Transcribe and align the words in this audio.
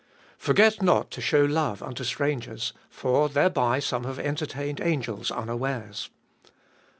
Forget 0.39 0.81
not 0.81 1.11
to 1.11 1.21
shew 1.21 1.45
love 1.45 1.83
unto 1.83 2.03
strangers: 2.03 2.73
for 2.89 3.29
thereby 3.29 3.77
some 3.77 4.03
have 4.05 4.17
entertained 4.17 4.81
angels 4.81 5.29
unawares. 5.29 6.09